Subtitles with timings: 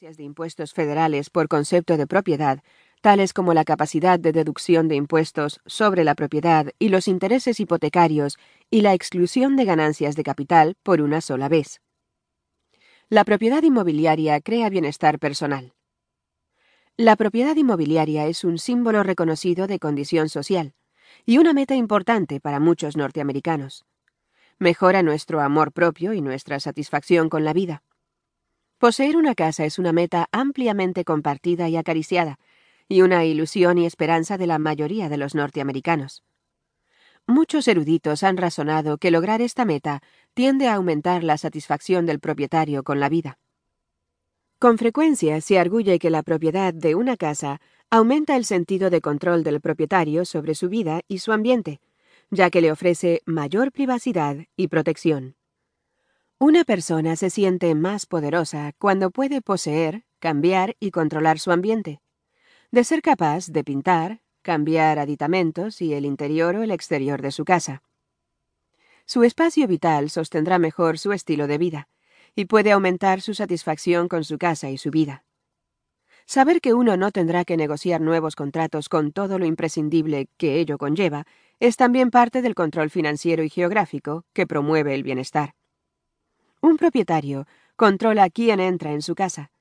[0.00, 2.62] de impuestos federales por concepto de propiedad,
[3.00, 8.36] tales como la capacidad de deducción de impuestos sobre la propiedad y los intereses hipotecarios
[8.70, 11.80] y la exclusión de ganancias de capital por una sola vez.
[13.08, 15.72] La propiedad inmobiliaria crea bienestar personal.
[16.98, 20.74] La propiedad inmobiliaria es un símbolo reconocido de condición social
[21.24, 23.86] y una meta importante para muchos norteamericanos.
[24.58, 27.82] Mejora nuestro amor propio y nuestra satisfacción con la vida.
[28.78, 32.38] Poseer una casa es una meta ampliamente compartida y acariciada,
[32.88, 36.22] y una ilusión y esperanza de la mayoría de los norteamericanos.
[37.26, 40.02] Muchos eruditos han razonado que lograr esta meta
[40.34, 43.38] tiende a aumentar la satisfacción del propietario con la vida.
[44.58, 49.42] Con frecuencia se arguye que la propiedad de una casa aumenta el sentido de control
[49.42, 51.80] del propietario sobre su vida y su ambiente,
[52.30, 55.34] ya que le ofrece mayor privacidad y protección.
[56.38, 62.02] Una persona se siente más poderosa cuando puede poseer, cambiar y controlar su ambiente.
[62.70, 67.46] De ser capaz de pintar, cambiar aditamentos y el interior o el exterior de su
[67.46, 67.82] casa.
[69.06, 71.88] Su espacio vital sostendrá mejor su estilo de vida
[72.34, 75.24] y puede aumentar su satisfacción con su casa y su vida.
[76.26, 80.76] Saber que uno no tendrá que negociar nuevos contratos con todo lo imprescindible que ello
[80.76, 81.24] conlleva
[81.60, 85.54] es también parte del control financiero y geográfico que promueve el bienestar.
[86.66, 89.52] Un propietario controla quién entra en su casa.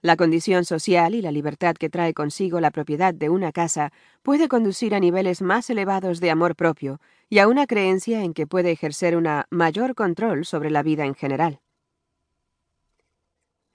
[0.00, 3.92] La condición social y la libertad que trae consigo la propiedad de una casa
[4.24, 8.48] puede conducir a niveles más elevados de amor propio y a una creencia en que
[8.48, 11.60] puede ejercer una mayor control sobre la vida en general.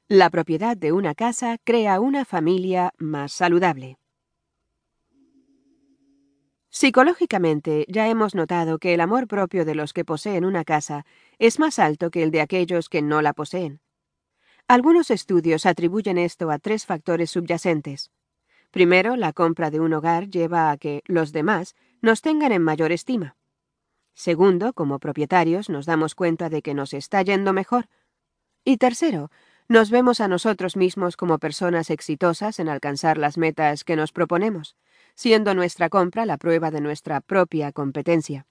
[0.09, 3.98] La propiedad de una casa crea una familia más saludable.
[6.80, 11.08] Psicológicamente, ya hemos notado que el amor propio de los que poseen una casa
[11.39, 13.80] es más alto que el de aquellos que no la poseen.
[14.67, 18.11] Algunos estudios atribuyen esto a tres factores subyacentes.
[18.69, 22.91] Primero, la compra de un hogar lleva a que los demás nos tengan en mayor
[22.91, 23.38] estima.
[24.13, 27.88] Segundo, como propietarios nos damos cuenta de que nos está yendo mejor.
[28.63, 29.31] Y tercero,
[29.68, 34.75] nos vemos a nosotros mismos como personas exitosas en alcanzar las metas que nos proponemos,
[35.17, 38.45] siendo nuestra compra la prueba de nuestra propia competencia.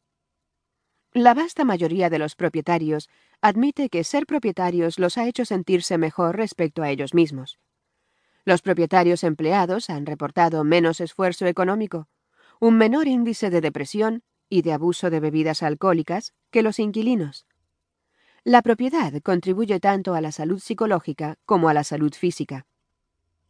[1.12, 3.08] La vasta mayoría de los propietarios
[3.40, 7.60] admite que ser propietarios los ha hecho sentirse mejor respecto a ellos mismos.
[8.44, 12.08] Los propietarios empleados han reportado menos esfuerzo económico,
[12.58, 17.46] un menor índice de depresión y de abuso de bebidas alcohólicas que los inquilinos.
[18.42, 22.66] La propiedad contribuye tanto a la salud psicológica como a la salud física.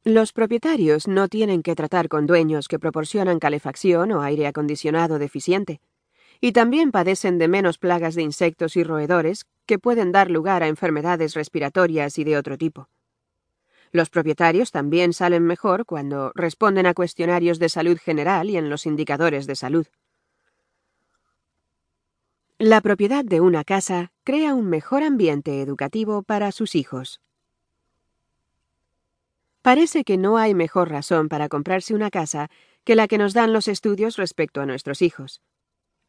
[0.07, 5.81] Los propietarios no tienen que tratar con dueños que proporcionan calefacción o aire acondicionado deficiente
[6.41, 10.69] y también padecen de menos plagas de insectos y roedores que pueden dar lugar a
[10.69, 12.89] enfermedades respiratorias y de otro tipo.
[13.91, 18.87] Los propietarios también salen mejor cuando responden a cuestionarios de salud general y en los
[18.87, 19.89] indicadores de salud.
[22.59, 27.21] La propiedad de una casa crea un mejor ambiente educativo para sus hijos.
[29.67, 32.51] Parece que no hay mejor razón para comprarse una casa
[32.85, 35.43] que la que nos dan los estudios respecto a nuestros hijos.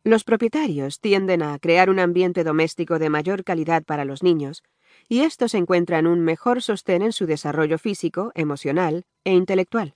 [0.03, 4.61] Los propietarios tienden a crear un ambiente doméstico de mayor calidad para los niños,
[5.09, 9.95] y estos encuentran un mejor sostén en su desarrollo físico, emocional e intelectual.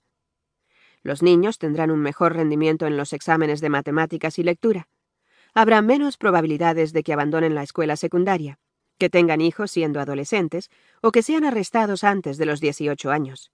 [1.03, 4.87] Los niños tendrán un mejor rendimiento en los exámenes de matemáticas y lectura.
[5.53, 8.57] Habrá menos probabilidades de que abandonen la escuela secundaria,
[9.01, 10.69] que tengan hijos siendo adolescentes
[11.01, 13.51] o que sean arrestados antes de los 18 años.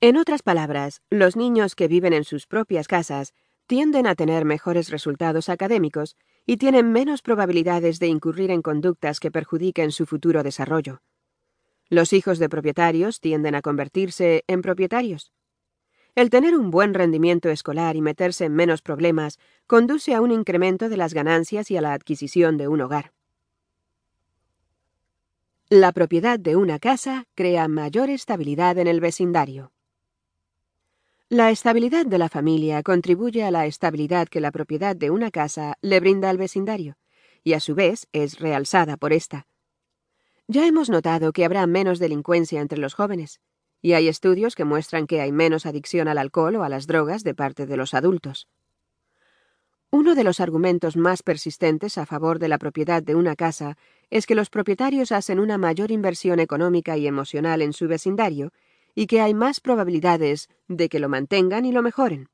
[0.00, 3.34] En otras palabras, los niños que viven en sus propias casas
[3.66, 6.16] tienden a tener mejores resultados académicos
[6.46, 11.02] y tienen menos probabilidades de incurrir en conductas que perjudiquen su futuro desarrollo.
[11.90, 15.30] Los hijos de propietarios tienden a convertirse en propietarios.
[16.14, 20.88] El tener un buen rendimiento escolar y meterse en menos problemas conduce a un incremento
[20.88, 23.12] de las ganancias y a la adquisición de un hogar.
[25.74, 29.72] La propiedad de una casa crea mayor estabilidad en el vecindario.
[31.30, 35.78] La estabilidad de la familia contribuye a la estabilidad que la propiedad de una casa
[35.80, 36.96] le brinda al vecindario,
[37.42, 39.46] y a su vez es realzada por esta.
[40.46, 43.40] Ya hemos notado que habrá menos delincuencia entre los jóvenes,
[43.80, 47.24] y hay estudios que muestran que hay menos adicción al alcohol o a las drogas
[47.24, 48.46] de parte de los adultos.
[49.94, 53.76] Uno de los argumentos más persistentes a favor de la propiedad de una casa
[54.08, 58.52] es que los propietarios hacen una mayor inversión económica y emocional en su vecindario
[58.94, 62.30] y que hay más probabilidades de que lo mantengan y lo mejoren.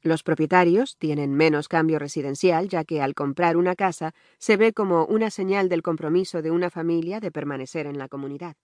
[0.00, 5.04] Los propietarios tienen menos cambio residencial ya que al comprar una casa se ve como
[5.04, 8.56] una señal del compromiso de una familia de permanecer en la comunidad.